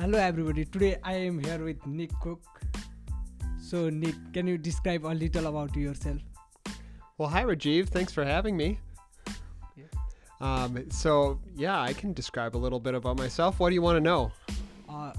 Hello, 0.00 0.18
everybody. 0.18 0.64
Today 0.64 0.96
I 1.04 1.12
am 1.12 1.38
here 1.38 1.62
with 1.62 1.86
Nick 1.86 2.10
Cook. 2.22 2.40
So, 3.60 3.90
Nick, 3.90 4.14
can 4.32 4.46
you 4.46 4.56
describe 4.56 5.04
a 5.04 5.12
little 5.12 5.46
about 5.46 5.76
yourself? 5.76 6.22
Well, 7.18 7.28
hi, 7.28 7.44
Rajiv. 7.44 7.90
Thanks 7.90 8.10
for 8.10 8.24
having 8.24 8.56
me. 8.56 8.78
Yeah. 9.76 9.84
Um, 10.40 10.90
so, 10.90 11.38
yeah, 11.54 11.82
I 11.82 11.92
can 11.92 12.14
describe 12.14 12.56
a 12.56 12.60
little 12.64 12.80
bit 12.80 12.94
about 12.94 13.18
myself. 13.18 13.60
What 13.60 13.68
do 13.68 13.74
you 13.74 13.82
want 13.82 13.96
to 13.96 14.00
know? 14.00 14.32
Uh, 14.88 15.12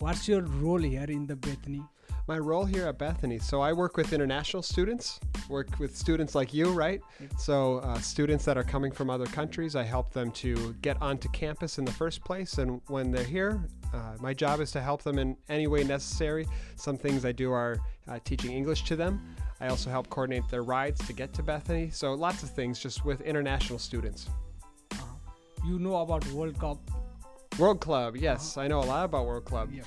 what's 0.00 0.26
your 0.26 0.42
role 0.42 0.82
here 0.82 1.06
in 1.08 1.28
the 1.28 1.36
Bethany? 1.36 1.84
My 2.26 2.38
role 2.38 2.64
here 2.64 2.86
at 2.86 2.96
Bethany. 2.96 3.38
So, 3.38 3.60
I 3.60 3.74
work 3.74 3.98
with 3.98 4.14
international 4.14 4.62
students, 4.62 5.20
work 5.50 5.78
with 5.78 5.94
students 5.94 6.34
like 6.34 6.54
you, 6.54 6.72
right? 6.72 7.02
So, 7.38 7.78
uh, 7.80 7.98
students 7.98 8.46
that 8.46 8.56
are 8.56 8.62
coming 8.64 8.90
from 8.90 9.10
other 9.10 9.26
countries, 9.26 9.76
I 9.76 9.82
help 9.82 10.10
them 10.12 10.30
to 10.32 10.74
get 10.80 11.00
onto 11.02 11.28
campus 11.28 11.76
in 11.76 11.84
the 11.84 11.92
first 11.92 12.24
place. 12.24 12.56
And 12.56 12.80
when 12.86 13.10
they're 13.10 13.22
here, 13.22 13.60
uh, 13.92 14.16
my 14.20 14.32
job 14.32 14.60
is 14.60 14.70
to 14.72 14.80
help 14.80 15.02
them 15.02 15.18
in 15.18 15.36
any 15.50 15.66
way 15.66 15.84
necessary. 15.84 16.46
Some 16.76 16.96
things 16.96 17.26
I 17.26 17.32
do 17.32 17.52
are 17.52 17.78
uh, 18.08 18.18
teaching 18.24 18.52
English 18.52 18.84
to 18.84 18.96
them. 18.96 19.36
I 19.60 19.68
also 19.68 19.90
help 19.90 20.08
coordinate 20.08 20.48
their 20.48 20.62
rides 20.62 21.06
to 21.06 21.12
get 21.12 21.34
to 21.34 21.42
Bethany. 21.42 21.90
So, 21.90 22.14
lots 22.14 22.42
of 22.42 22.48
things 22.48 22.78
just 22.78 23.04
with 23.04 23.20
international 23.20 23.78
students. 23.78 24.30
Uh, 24.92 24.96
you 25.66 25.78
know 25.78 25.96
about 25.96 26.26
World 26.28 26.58
Cup. 26.58 26.78
World 27.58 27.80
Club, 27.80 28.16
yes, 28.16 28.56
I 28.56 28.66
know 28.66 28.80
a 28.80 28.88
lot 28.94 29.04
about 29.04 29.26
World 29.26 29.44
Club. 29.44 29.68
Yeah. 29.72 29.82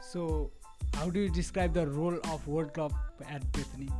So, 0.00 0.52
how 0.94 1.10
do 1.10 1.20
you 1.20 1.30
describe 1.30 1.72
the 1.74 1.86
role 1.86 2.18
of 2.24 2.46
World 2.46 2.72
Club 2.72 2.94
at 3.28 3.50
Bethany? 3.52 3.90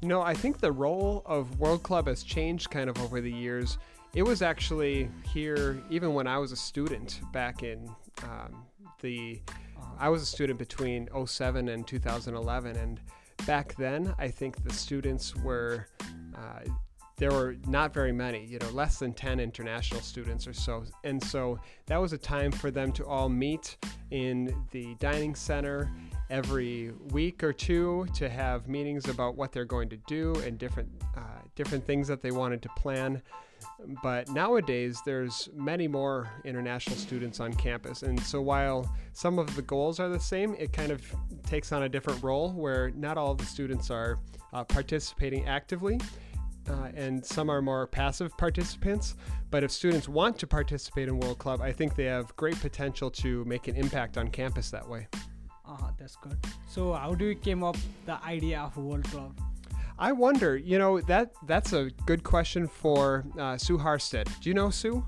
You 0.00 0.08
know, 0.08 0.20
I 0.20 0.34
think 0.34 0.58
the 0.58 0.70
role 0.70 1.22
of 1.24 1.58
World 1.58 1.82
Club 1.82 2.06
has 2.08 2.22
changed 2.22 2.70
kind 2.70 2.90
of 2.90 3.00
over 3.00 3.20
the 3.20 3.32
years. 3.32 3.78
It 4.14 4.22
was 4.22 4.42
actually 4.42 5.10
here 5.32 5.82
even 5.90 6.14
when 6.14 6.26
I 6.26 6.38
was 6.38 6.52
a 6.52 6.56
student 6.56 7.20
back 7.32 7.62
in 7.62 7.88
um, 8.22 8.64
the. 9.00 9.40
I 9.98 10.08
was 10.08 10.22
a 10.22 10.26
student 10.26 10.58
between 10.58 11.08
07 11.26 11.68
and 11.68 11.86
2011, 11.86 12.76
and 12.76 13.00
back 13.46 13.74
then 13.76 14.14
I 14.18 14.28
think 14.28 14.62
the 14.62 14.72
students 14.72 15.34
were. 15.36 15.86
Uh, 16.36 16.70
there 17.16 17.30
were 17.30 17.56
not 17.66 17.94
very 17.94 18.12
many, 18.12 18.44
you 18.44 18.58
know, 18.58 18.68
less 18.70 18.98
than 18.98 19.12
10 19.12 19.38
international 19.38 20.00
students 20.00 20.48
or 20.48 20.52
so. 20.52 20.84
And 21.04 21.22
so 21.22 21.60
that 21.86 21.96
was 21.96 22.12
a 22.12 22.18
time 22.18 22.50
for 22.50 22.72
them 22.72 22.90
to 22.92 23.06
all 23.06 23.28
meet 23.28 23.76
in 24.10 24.54
the 24.72 24.96
dining 24.96 25.34
center 25.34 25.92
every 26.30 26.92
week 27.10 27.42
or 27.42 27.52
two 27.52 28.06
to 28.14 28.28
have 28.28 28.68
meetings 28.68 29.08
about 29.08 29.36
what 29.36 29.52
they're 29.52 29.64
going 29.64 29.88
to 29.90 29.96
do 30.06 30.34
and 30.46 30.58
different 30.58 30.88
uh, 31.16 31.20
different 31.54 31.86
things 31.86 32.08
that 32.08 32.22
they 32.22 32.30
wanted 32.30 32.62
to 32.62 32.68
plan. 32.76 33.22
But 34.02 34.28
nowadays, 34.28 35.00
there's 35.06 35.48
many 35.54 35.88
more 35.88 36.28
international 36.44 36.96
students 36.96 37.40
on 37.40 37.54
campus, 37.54 38.02
and 38.02 38.20
so 38.20 38.40
while 38.40 38.92
some 39.12 39.38
of 39.38 39.54
the 39.56 39.62
goals 39.62 40.00
are 40.00 40.08
the 40.08 40.20
same, 40.20 40.54
it 40.58 40.72
kind 40.72 40.90
of 40.90 41.02
takes 41.46 41.72
on 41.72 41.84
a 41.84 41.88
different 41.88 42.22
role 42.22 42.52
where 42.52 42.90
not 42.90 43.16
all 43.16 43.30
of 43.30 43.38
the 43.38 43.46
students 43.46 43.90
are 43.90 44.18
uh, 44.52 44.64
participating 44.64 45.46
actively. 45.46 46.00
Uh, 46.68 46.88
and 46.94 47.24
some 47.24 47.50
are 47.50 47.60
more 47.60 47.86
passive 47.86 48.34
participants. 48.38 49.16
But 49.50 49.64
if 49.64 49.70
students 49.70 50.08
want 50.08 50.38
to 50.38 50.46
participate 50.46 51.08
in 51.08 51.18
World 51.20 51.38
Club, 51.38 51.60
I 51.60 51.72
think 51.72 51.94
they 51.94 52.04
have 52.04 52.34
great 52.36 52.58
potential 52.60 53.10
to 53.10 53.44
make 53.44 53.68
an 53.68 53.76
impact 53.76 54.16
on 54.16 54.28
campus 54.28 54.70
that 54.70 54.88
way. 54.88 55.06
Uh, 55.66 55.90
that's 55.98 56.16
good. 56.16 56.36
So, 56.68 56.92
how 56.92 57.14
do 57.14 57.26
you 57.26 57.34
came 57.34 57.64
up 57.64 57.76
the 58.06 58.22
idea 58.24 58.60
of 58.60 58.76
World 58.76 59.04
Club? 59.04 59.38
I 59.98 60.12
wonder, 60.12 60.56
you 60.56 60.78
know, 60.78 61.00
that 61.02 61.32
that's 61.46 61.72
a 61.72 61.90
good 62.06 62.24
question 62.24 62.66
for 62.66 63.24
uh, 63.38 63.56
Sue 63.56 63.78
Harstead. 63.78 64.28
Do 64.40 64.50
you 64.50 64.54
know 64.54 64.70
Sue? 64.70 65.04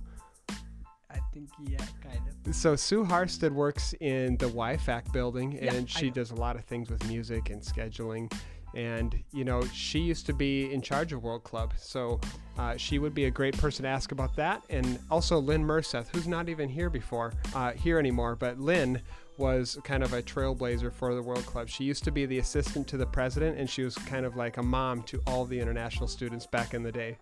I 1.10 1.18
think 1.32 1.50
yeah, 1.60 1.78
kind 2.03 2.20
of. 2.47 2.54
So 2.54 2.76
Sue 2.76 3.04
Harstead 3.04 3.50
works 3.50 3.94
in 4.00 4.36
the 4.36 4.48
YFAC 4.48 5.12
building, 5.12 5.53
Yeah, 5.53 5.75
and 5.75 5.91
she 5.91 6.10
does 6.10 6.31
a 6.31 6.36
lot 6.36 6.56
of 6.56 6.64
things 6.64 6.91
with 6.91 7.06
music 7.08 7.50
and 7.50 7.60
scheduling. 7.60 8.32
And 8.75 9.19
you 9.32 9.44
know, 9.44 9.64
she 9.72 9.98
used 9.98 10.26
to 10.26 10.32
be 10.32 10.72
in 10.72 10.82
charge 10.82 11.12
of 11.12 11.22
World 11.22 11.44
Club, 11.44 11.72
so 11.78 12.20
uh, 12.58 12.76
she 12.76 12.98
would 12.98 13.14
be 13.14 13.25
a 13.25 13.31
great 13.31 13.56
person 13.56 13.84
to 13.84 13.88
ask 13.88 14.12
about 14.12 14.36
that. 14.36 14.62
And 14.70 14.98
also 15.10 15.38
Lynn 15.38 15.64
Merseth, 15.64 16.08
who's 16.14 16.28
not 16.28 16.48
even 16.48 16.69
here 16.69 16.91
before, 16.91 17.32
uh, 17.54 17.72
here 17.72 17.98
anymore, 17.98 18.36
but 18.36 18.60
Lynn 18.60 19.00
was 19.38 19.78
kind 19.84 20.02
of 20.02 20.12
a 20.12 20.22
trailblazer 20.22 20.92
for 20.92 21.14
the 21.14 21.22
World 21.22 21.47
Club. 21.47 21.69
She 21.69 21.84
used 21.84 22.04
to 22.04 22.10
be 22.10 22.26
the 22.26 22.38
assistant 22.38 22.86
to 22.88 22.97
the 22.97 23.06
president, 23.06 23.58
and 23.58 23.69
she 23.69 23.82
was 23.82 23.94
kind 23.94 24.24
of 24.26 24.36
like 24.36 24.56
a 24.56 24.62
mom 24.62 25.02
to 25.04 25.20
all 25.26 25.44
the 25.44 25.58
international 25.58 26.08
students 26.08 26.47
back 26.47 26.74
in 26.74 26.82
the 26.82 26.92
day. 26.92 27.19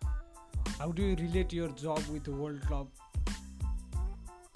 How 0.78 0.92
do 0.92 1.02
you 1.02 1.16
relate 1.16 1.52
your 1.52 1.68
job 1.68 2.02
with 2.08 2.24
the 2.24 2.32
World 2.32 2.60
Club? 2.62 2.88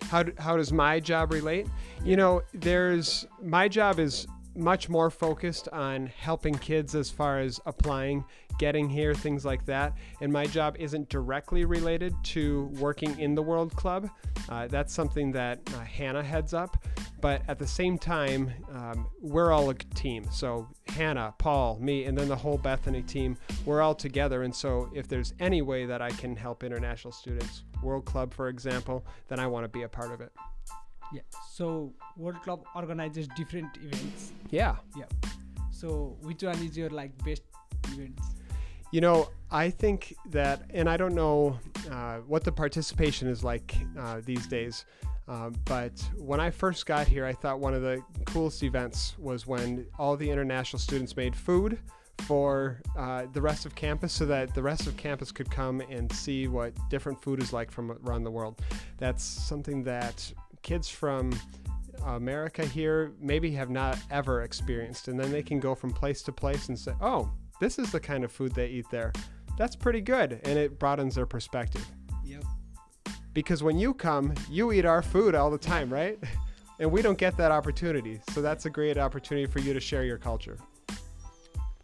how, 0.08 0.22
do, 0.22 0.32
how 0.38 0.56
does 0.56 0.72
my 0.72 0.98
job 0.98 1.32
relate 1.32 1.66
you 2.04 2.16
know 2.16 2.42
there's 2.54 3.26
my 3.42 3.68
job 3.68 3.98
is 3.98 4.26
much 4.56 4.88
more 4.88 5.10
focused 5.10 5.68
on 5.68 6.06
helping 6.06 6.54
kids 6.54 6.94
as 6.94 7.10
far 7.10 7.38
as 7.38 7.60
applying 7.66 8.24
getting 8.58 8.88
here 8.88 9.14
things 9.14 9.44
like 9.44 9.64
that 9.66 9.92
and 10.20 10.32
my 10.32 10.46
job 10.46 10.74
isn't 10.78 11.08
directly 11.08 11.64
related 11.64 12.12
to 12.24 12.64
working 12.80 13.16
in 13.20 13.34
the 13.34 13.42
world 13.42 13.74
club 13.76 14.08
uh, 14.48 14.66
that's 14.66 14.92
something 14.92 15.30
that 15.30 15.60
uh, 15.74 15.80
hannah 15.80 16.22
heads 16.22 16.54
up 16.54 16.84
but 17.20 17.42
at 17.48 17.58
the 17.58 17.66
same 17.66 17.98
time 17.98 18.52
um, 18.72 19.06
we're 19.20 19.52
all 19.52 19.70
a 19.70 19.74
team 19.74 20.24
so 20.30 20.68
hannah 20.88 21.34
paul 21.38 21.78
me 21.80 22.04
and 22.04 22.16
then 22.16 22.28
the 22.28 22.36
whole 22.36 22.58
bethany 22.58 23.02
team 23.02 23.36
we're 23.64 23.80
all 23.80 23.94
together 23.94 24.42
and 24.42 24.54
so 24.54 24.88
if 24.94 25.08
there's 25.08 25.34
any 25.40 25.62
way 25.62 25.86
that 25.86 26.00
i 26.02 26.10
can 26.10 26.36
help 26.36 26.62
international 26.62 27.12
students 27.12 27.64
world 27.82 28.04
club 28.04 28.32
for 28.32 28.48
example 28.48 29.04
then 29.28 29.38
i 29.38 29.46
want 29.46 29.64
to 29.64 29.68
be 29.68 29.82
a 29.82 29.88
part 29.88 30.12
of 30.12 30.20
it 30.20 30.32
Yeah. 31.12 31.22
So, 31.56 31.94
World 32.18 32.42
Club 32.44 32.60
organizes 32.74 33.28
different 33.34 33.70
events. 33.82 34.32
yeah 34.50 34.76
Yeah. 34.94 35.08
So, 35.70 36.18
which 36.20 36.42
one 36.42 36.60
is 36.66 36.76
your 36.76 36.90
like 36.90 37.12
best 37.24 37.42
events? 37.92 38.22
You 38.92 39.00
know, 39.00 39.30
I 39.50 39.70
think 39.70 40.14
that, 40.30 40.58
and 40.78 40.86
I 40.88 40.96
don't 40.98 41.14
know 41.14 41.58
uh, 41.90 42.18
what 42.32 42.42
the 42.44 42.52
participation 42.52 43.28
is 43.28 43.42
like 43.42 43.74
uh, 43.98 44.20
these 44.24 44.46
days, 44.46 44.84
uh, 45.28 45.50
but 45.64 45.92
when 46.16 46.40
I 46.40 46.50
first 46.50 46.86
got 46.86 47.06
here, 47.06 47.26
I 47.26 47.32
thought 47.32 47.60
one 47.60 47.74
of 47.74 47.82
the 47.82 48.02
coolest 48.24 48.62
events 48.62 49.14
was 49.18 49.46
when 49.46 49.86
all 49.98 50.16
the 50.16 50.28
international 50.28 50.80
students 50.80 51.16
made 51.16 51.36
food 51.36 51.78
for 52.22 52.80
uh, 52.96 53.26
the 53.32 53.40
rest 53.40 53.66
of 53.66 53.74
campus 53.74 54.12
so 54.12 54.26
that 54.26 54.54
the 54.54 54.62
rest 54.62 54.86
of 54.86 54.96
campus 54.96 55.30
could 55.30 55.50
come 55.50 55.80
and 55.82 56.10
see 56.12 56.48
what 56.48 56.72
different 56.88 57.20
food 57.22 57.42
is 57.42 57.52
like 57.52 57.70
from 57.70 57.92
around 58.06 58.24
the 58.24 58.30
world. 58.30 58.60
That's 58.96 59.22
something 59.22 59.84
that 59.84 60.32
kids 60.62 60.88
from 60.88 61.32
America 62.04 62.64
here 62.64 63.12
maybe 63.20 63.50
have 63.52 63.70
not 63.70 63.98
ever 64.10 64.42
experienced. 64.42 65.08
And 65.08 65.18
then 65.18 65.30
they 65.30 65.42
can 65.42 65.60
go 65.60 65.74
from 65.74 65.92
place 65.92 66.22
to 66.22 66.32
place 66.32 66.68
and 66.68 66.78
say, 66.78 66.92
oh, 67.00 67.30
this 67.60 67.78
is 67.78 67.92
the 67.92 68.00
kind 68.00 68.24
of 68.24 68.32
food 68.32 68.54
they 68.54 68.68
eat 68.68 68.86
there. 68.90 69.12
That's 69.56 69.76
pretty 69.76 70.00
good. 70.00 70.40
And 70.44 70.58
it 70.58 70.78
broadens 70.78 71.16
their 71.16 71.26
perspective. 71.26 71.86
Because 73.34 73.62
when 73.62 73.78
you 73.78 73.94
come, 73.94 74.34
you 74.50 74.72
eat 74.72 74.84
our 74.84 75.02
food 75.02 75.34
all 75.34 75.50
the 75.50 75.58
time, 75.58 75.92
right? 75.92 76.18
And 76.80 76.92
we 76.92 77.02
don't 77.02 77.18
get 77.18 77.36
that 77.38 77.50
opportunity. 77.50 78.20
So 78.30 78.40
that's 78.40 78.64
a 78.66 78.70
great 78.70 78.98
opportunity 78.98 79.46
for 79.46 79.58
you 79.58 79.74
to 79.74 79.80
share 79.80 80.04
your 80.04 80.16
culture. 80.16 80.56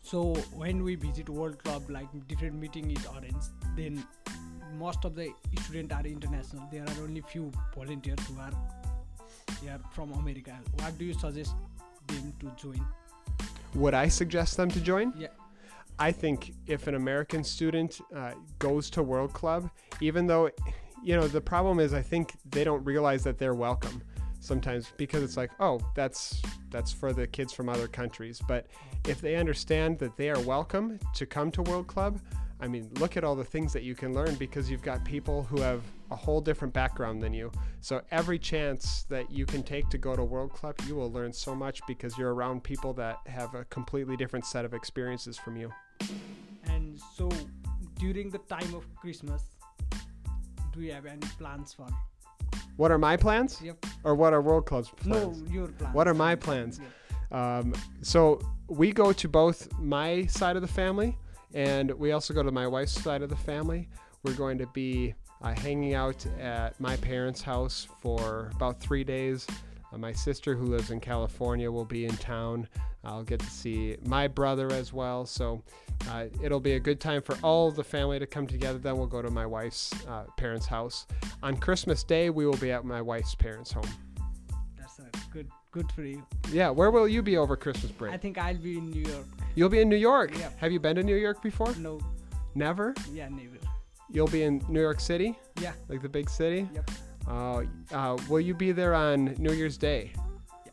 So 0.02 0.34
when 0.54 0.84
we 0.84 0.94
visit 0.94 1.28
World 1.28 1.58
Club, 1.58 1.90
like 1.90 2.06
different 2.28 2.54
meeting 2.54 2.92
is 2.92 3.04
arranged, 3.06 3.48
then 3.74 4.06
most 4.78 5.04
of 5.04 5.16
the 5.16 5.30
students 5.62 5.92
are 5.92 6.06
international. 6.06 6.68
There 6.70 6.84
are 6.84 7.02
only 7.02 7.22
few 7.22 7.50
volunteers 7.74 8.20
who 8.28 8.38
are 8.38 8.52
they 9.62 9.70
are 9.70 9.80
from 9.92 10.12
America. 10.12 10.56
What 10.78 10.96
do 10.98 11.04
you 11.04 11.14
suggest 11.14 11.54
them 12.06 12.32
to 12.40 12.52
join? 12.56 12.84
Would 13.74 13.94
I 13.94 14.08
suggest 14.08 14.56
them 14.56 14.70
to 14.70 14.80
join? 14.80 15.12
Yeah. 15.16 15.28
I 15.98 16.12
think 16.12 16.52
if 16.66 16.86
an 16.86 16.94
American 16.96 17.44
student 17.44 18.00
uh, 18.14 18.32
goes 18.58 18.90
to 18.90 19.02
World 19.02 19.32
Club, 19.32 19.70
even 20.00 20.26
though, 20.26 20.50
you 21.04 21.14
know, 21.14 21.28
the 21.28 21.40
problem 21.40 21.80
is 21.80 21.92
I 21.92 22.02
think 22.02 22.32
they 22.50 22.64
don't 22.64 22.82
realize 22.84 23.22
that 23.24 23.38
they're 23.38 23.54
welcome 23.54 24.02
sometimes 24.40 24.92
because 24.96 25.22
it's 25.22 25.36
like, 25.36 25.50
oh, 25.60 25.78
that's 25.94 26.40
that's 26.70 26.92
for 26.92 27.12
the 27.12 27.26
kids 27.26 27.52
from 27.52 27.68
other 27.68 27.86
countries. 27.86 28.40
But 28.48 28.66
if 29.06 29.20
they 29.20 29.36
understand 29.36 29.98
that 29.98 30.16
they 30.16 30.30
are 30.30 30.40
welcome 30.40 30.98
to 31.14 31.26
come 31.26 31.50
to 31.52 31.62
World 31.62 31.86
Club, 31.86 32.20
I 32.60 32.68
mean, 32.68 32.90
look 32.98 33.18
at 33.18 33.24
all 33.24 33.34
the 33.34 33.44
things 33.44 33.72
that 33.74 33.82
you 33.82 33.94
can 33.94 34.14
learn 34.14 34.34
because 34.36 34.70
you've 34.70 34.82
got 34.82 35.04
people 35.04 35.42
who 35.42 35.60
have 35.60 35.82
a 36.10 36.16
whole 36.16 36.40
different 36.40 36.72
background 36.72 37.22
than 37.22 37.34
you. 37.34 37.52
So 37.82 38.00
every 38.10 38.38
chance 38.38 39.04
that 39.10 39.30
you 39.30 39.44
can 39.44 39.62
take 39.62 39.90
to 39.90 39.98
go 39.98 40.16
to 40.16 40.24
World 40.24 40.52
Club, 40.52 40.76
you 40.86 40.94
will 40.94 41.12
learn 41.12 41.32
so 41.32 41.54
much 41.54 41.80
because 41.86 42.16
you're 42.16 42.32
around 42.32 42.64
people 42.64 42.94
that 42.94 43.18
have 43.26 43.54
a 43.54 43.64
completely 43.66 44.16
different 44.16 44.46
set 44.46 44.64
of 44.64 44.72
experiences 44.72 45.36
from 45.36 45.56
you. 45.56 45.70
And 46.64 46.98
so 47.16 47.28
during 47.98 48.30
the 48.30 48.38
time 48.38 48.74
of 48.74 48.86
Christmas, 48.94 49.42
do 50.74 50.82
you 50.82 50.92
have 50.92 51.06
any 51.06 51.26
plans 51.38 51.72
for? 51.72 51.86
What 52.76 52.90
are 52.90 52.98
my 52.98 53.16
plans? 53.16 53.60
Yep. 53.62 53.86
Or 54.02 54.14
what 54.14 54.32
are 54.32 54.42
World 54.42 54.66
Club's 54.66 54.90
plans? 54.90 55.42
No, 55.42 55.52
your 55.52 55.68
plans. 55.68 55.94
What 55.94 56.08
are 56.08 56.14
my 56.14 56.34
plans? 56.34 56.80
Um, 57.30 57.74
so 58.02 58.40
we 58.68 58.92
go 58.92 59.12
to 59.12 59.28
both 59.28 59.68
my 59.78 60.26
side 60.26 60.56
of 60.56 60.62
the 60.62 60.68
family 60.68 61.16
and 61.52 61.90
we 61.92 62.12
also 62.12 62.34
go 62.34 62.42
to 62.42 62.50
my 62.50 62.66
wife's 62.66 63.00
side 63.00 63.22
of 63.22 63.30
the 63.30 63.36
family. 63.36 63.88
We're 64.24 64.34
going 64.34 64.58
to 64.58 64.66
be 64.68 65.14
uh, 65.42 65.54
hanging 65.54 65.94
out 65.94 66.24
at 66.40 66.78
my 66.80 66.96
parents' 66.96 67.42
house 67.42 67.86
for 68.00 68.50
about 68.54 68.80
three 68.80 69.04
days. 69.04 69.46
Uh, 69.94 69.98
my 69.98 70.12
sister, 70.12 70.54
who 70.54 70.64
lives 70.66 70.90
in 70.90 71.00
California, 71.00 71.70
will 71.70 71.84
be 71.84 72.06
in 72.06 72.16
town. 72.16 72.66
I'll 73.04 73.22
get 73.22 73.40
to 73.40 73.46
see 73.50 73.96
my 74.06 74.26
brother 74.28 74.72
as 74.72 74.92
well. 74.92 75.26
So 75.26 75.62
uh, 76.08 76.26
it'll 76.42 76.60
be 76.60 76.72
a 76.72 76.80
good 76.80 77.00
time 77.00 77.22
for 77.22 77.36
all 77.42 77.70
the 77.70 77.84
family 77.84 78.18
to 78.18 78.26
come 78.26 78.46
together. 78.46 78.78
Then 78.78 78.96
we'll 78.96 79.06
go 79.06 79.22
to 79.22 79.30
my 79.30 79.46
wife's 79.46 79.92
uh, 80.06 80.24
parents' 80.36 80.66
house. 80.66 81.06
On 81.42 81.56
Christmas 81.56 82.02
Day, 82.02 82.30
we 82.30 82.46
will 82.46 82.56
be 82.56 82.72
at 82.72 82.84
my 82.84 83.02
wife's 83.02 83.34
parents' 83.34 83.72
home. 83.72 83.88
That's 84.78 84.98
a 84.98 85.10
good 85.32 85.48
good 85.70 85.90
for 85.92 86.02
you. 86.04 86.24
Yeah, 86.52 86.70
where 86.70 86.90
will 86.90 87.08
you 87.08 87.20
be 87.20 87.36
over 87.36 87.56
Christmas 87.56 87.90
break? 87.92 88.14
I 88.14 88.16
think 88.16 88.38
I'll 88.38 88.56
be 88.56 88.78
in 88.78 88.90
New 88.90 89.02
York. 89.02 89.26
You'll 89.56 89.68
be 89.68 89.80
in 89.80 89.88
New 89.88 89.96
York. 89.96 90.30
Yeah. 90.38 90.50
Have 90.58 90.72
you 90.72 90.78
been 90.80 90.96
to 90.96 91.02
New 91.02 91.16
York 91.16 91.42
before? 91.42 91.74
No, 91.78 92.00
Never. 92.54 92.94
yeah, 93.12 93.28
never. 93.28 93.58
You'll 94.10 94.28
be 94.28 94.44
in 94.44 94.64
New 94.68 94.80
York 94.80 95.00
City, 95.00 95.36
Yeah, 95.60 95.72
like 95.88 96.00
the 96.00 96.08
big 96.08 96.30
city. 96.30 96.68
Yep. 96.72 96.90
Uh, 97.26 97.62
uh, 97.92 98.18
will 98.28 98.40
you 98.40 98.54
be 98.54 98.72
there 98.72 98.94
on 98.94 99.34
New 99.38 99.52
Year's 99.52 99.78
Day? 99.78 100.12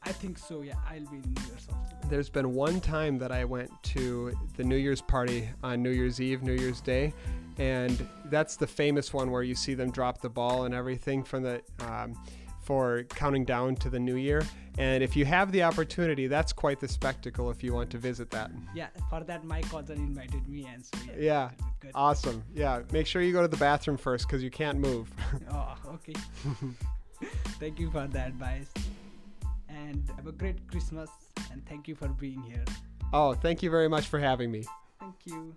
I 0.03 0.11
think 0.11 0.37
so. 0.37 0.61
Yeah, 0.61 0.73
I'll 0.89 0.99
be 0.99 1.17
in 1.17 1.21
New 1.21 1.41
York 1.47 1.59
also. 1.69 2.09
There's 2.09 2.29
been 2.29 2.53
one 2.53 2.81
time 2.81 3.17
that 3.19 3.31
I 3.31 3.45
went 3.45 3.71
to 3.83 4.33
the 4.57 4.63
New 4.63 4.75
Year's 4.75 5.01
party 5.01 5.47
on 5.63 5.81
New 5.81 5.91
Year's 5.91 6.19
Eve, 6.19 6.43
New 6.43 6.53
Year's 6.53 6.81
Day, 6.81 7.13
and 7.57 8.07
that's 8.25 8.55
the 8.55 8.67
famous 8.67 9.13
one 9.13 9.31
where 9.31 9.43
you 9.43 9.55
see 9.55 9.75
them 9.75 9.91
drop 9.91 10.19
the 10.21 10.29
ball 10.29 10.65
and 10.65 10.73
everything 10.73 11.23
from 11.23 11.43
the 11.43 11.61
um, 11.79 12.17
for 12.71 13.03
counting 13.09 13.43
down 13.43 13.75
to 13.75 13.89
the 13.89 13.99
new 13.99 14.15
year. 14.15 14.41
And 14.77 15.03
if 15.03 15.13
you 15.17 15.25
have 15.25 15.51
the 15.51 15.61
opportunity, 15.61 16.27
that's 16.27 16.53
quite 16.53 16.79
the 16.79 16.87
spectacle 16.87 17.51
if 17.51 17.61
you 17.65 17.73
want 17.73 17.89
to 17.89 17.97
visit 17.97 18.29
that. 18.29 18.49
Yeah, 18.73 18.87
for 19.09 19.21
that 19.25 19.43
my 19.43 19.61
cousin 19.63 19.97
invited 19.97 20.47
me, 20.47 20.65
and 20.73 20.81
so 20.85 20.97
yeah. 21.19 21.49
Yeah. 21.83 21.91
Awesome. 21.93 22.41
Yeah. 22.55 22.83
Make 22.93 23.07
sure 23.07 23.21
you 23.21 23.33
go 23.33 23.41
to 23.41 23.49
the 23.49 23.57
bathroom 23.57 23.97
first 23.97 24.25
because 24.25 24.41
you 24.41 24.51
can't 24.51 24.79
move. 24.79 25.11
oh, 25.51 25.75
okay. 25.95 26.13
thank 27.59 27.77
you 27.77 27.91
for 27.91 28.07
the 28.07 28.21
advice, 28.21 28.71
and 29.67 30.09
have 30.15 30.27
a 30.27 30.31
great 30.31 30.65
Christmas. 30.71 31.09
And 31.51 31.67
thank 31.67 31.89
you 31.89 31.95
for 31.95 32.07
being 32.07 32.41
here. 32.41 32.63
oh, 33.11 33.33
thank 33.33 33.61
you 33.61 33.69
very 33.69 33.89
much 33.89 34.05
for 34.05 34.17
having 34.17 34.49
me. 34.49 34.63
Thank 34.97 35.15
you. 35.25 35.53